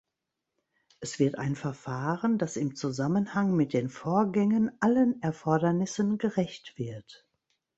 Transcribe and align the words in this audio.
Es 0.99 1.19
wird 1.19 1.37
ein 1.37 1.55
Verfahren, 1.55 2.39
das 2.39 2.57
im 2.57 2.75
Zusammenhang 2.75 3.55
mit 3.55 3.71
den 3.71 3.87
Vorgängen 3.87 4.71
allen 4.79 5.21
Erfordernissen 5.21 6.17
gerecht 6.17 6.73
wird. 6.75 7.23